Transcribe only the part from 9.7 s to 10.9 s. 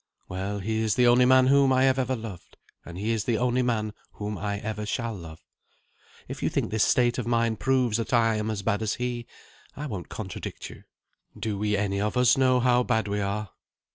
I won't contradict you.